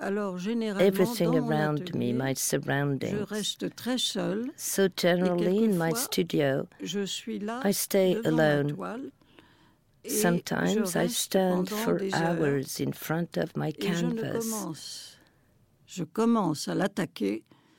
everything 0.78 1.34
around 1.34 1.94
me, 1.94 2.12
my 2.12 2.34
surroundings. 2.34 3.56
So 4.56 4.88
generally, 4.88 5.64
in 5.64 5.78
my 5.78 5.92
studio, 5.92 6.68
I 7.48 7.70
stay 7.70 8.20
alone. 8.24 9.12
Sometimes 10.06 10.96
I 10.96 11.06
stand 11.06 11.70
for 11.70 12.02
hours 12.12 12.80
in 12.80 12.92
front 12.92 13.36
of 13.36 13.56
my 13.56 13.70
canvas. 13.70 15.16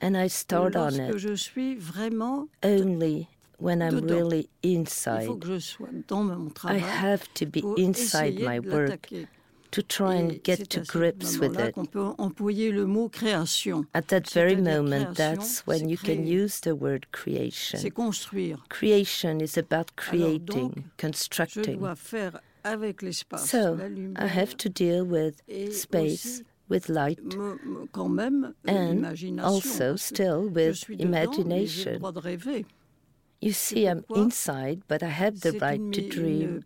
And 0.00 0.16
I 0.16 0.26
start 0.28 0.76
on 0.76 1.00
it 1.00 1.14
only 2.62 3.28
when 3.58 3.82
I'm 3.82 4.00
really 4.00 4.48
inside. 4.62 5.28
I 6.64 6.78
have 6.78 7.32
to 7.34 7.46
be 7.46 7.64
inside 7.76 8.40
my 8.40 8.58
work 8.58 9.08
to 9.74 9.82
try 9.82 10.14
and 10.14 10.40
get 10.44 10.70
to 10.70 10.80
grips 10.82 11.36
with 11.36 11.58
it. 11.58 11.74
At 13.92 14.06
that 14.08 14.30
very 14.30 14.54
moment, 14.54 15.16
that's 15.16 15.66
when 15.66 15.88
you 15.88 15.96
can 15.96 16.24
use 16.24 16.60
the 16.60 16.76
word 16.76 17.10
creation. 17.10 17.80
Creation 18.68 19.40
is 19.40 19.58
about 19.58 19.96
creating, 19.96 20.90
constructing. 20.96 21.80
So 23.36 23.62
I 24.16 24.26
have 24.28 24.56
to 24.58 24.68
deal 24.68 25.04
with 25.04 25.42
space, 25.72 26.42
with 26.68 26.88
light, 26.88 27.18
and 28.64 29.40
also 29.40 29.96
still 29.96 30.48
with 30.48 30.88
imagination. 30.88 32.00
You 33.44 33.52
see, 33.52 33.84
I'm 33.84 34.06
inside, 34.14 34.78
but 34.88 35.02
I 35.02 35.12
have 35.22 35.40
the 35.40 35.52
right 35.64 35.92
to 35.92 36.00
dream. 36.08 36.64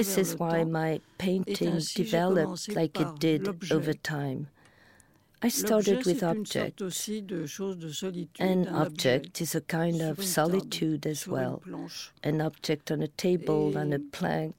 This 0.00 0.18
is 0.18 0.36
why 0.36 0.64
my 0.64 1.00
painting 1.18 1.80
developed 1.94 2.74
like 2.74 2.98
it 2.98 3.20
did 3.20 3.42
over 3.70 3.92
time. 3.92 4.48
I 5.40 5.48
started 5.48 6.04
with 6.04 6.24
objects. 6.24 7.08
An 8.40 8.66
object 8.68 9.40
is 9.40 9.54
a 9.54 9.60
kind 9.60 10.00
of 10.00 10.24
solitude 10.24 11.06
as 11.06 11.28
well. 11.28 11.62
An 12.24 12.40
object 12.40 12.90
on 12.90 13.00
a 13.02 13.08
table, 13.08 13.78
on 13.78 13.92
a 13.92 14.00
plank. 14.00 14.56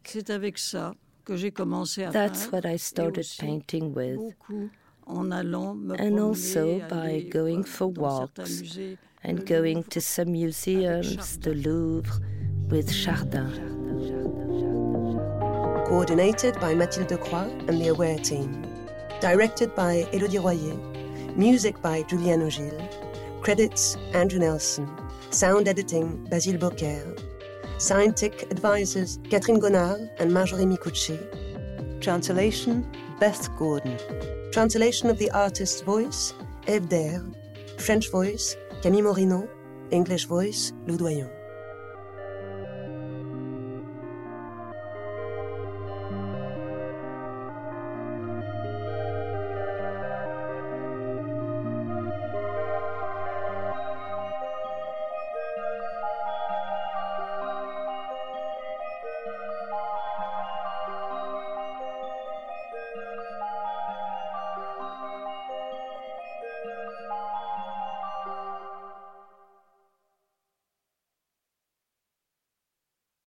That's 2.22 2.44
what 2.52 2.66
I 2.66 2.78
started 2.78 3.28
painting 3.38 3.94
with. 3.94 4.22
And 5.08 6.20
also 6.20 6.80
by 6.88 7.26
going 7.30 7.64
for 7.66 7.88
walks 7.88 8.64
and 9.26 9.40
mm. 9.40 9.46
going 9.46 9.84
to 9.86 10.00
some 10.00 10.32
museums, 10.32 11.38
the 11.40 11.54
Louvre, 11.54 12.22
with 12.70 12.94
Chardin. 12.94 13.74
Coordinated 15.88 16.60
by 16.60 16.74
Mathilde 16.74 17.20
Croix 17.20 17.52
and 17.68 17.82
the 17.82 17.88
Aware 17.90 18.20
team. 18.20 18.66
Directed 19.20 19.76
by 19.76 20.08
Elodie 20.14 20.40
Royer. 20.40 20.76
Music 21.36 21.82
by 21.82 22.04
Julian 22.04 22.42
Ogil. 22.42 22.78
Credits 23.42 23.98
Andrew 24.14 24.40
Nelson. 24.40 24.88
Sound 25.32 25.68
editing 25.68 26.24
Basile 26.26 26.58
Beaucaire. 26.58 27.16
Scientific 27.78 28.52
advisors 28.52 29.20
Catherine 29.30 29.60
Gonard 29.60 30.10
and 30.20 30.34
Marjorie 30.34 30.66
Micucci. 30.66 31.20
Translation 32.02 32.86
Beth 33.20 33.50
Gordon. 33.58 33.98
Translation 34.52 35.10
of 35.10 35.18
the 35.18 35.30
artist's 35.32 35.82
voice 35.82 36.34
Eve 36.68 37.22
French 37.78 38.10
voice 38.10 38.56
Camille 38.86 39.02
Morino, 39.02 39.48
English 39.92 40.28
voice, 40.28 40.72
Loudoyon. 40.86 41.28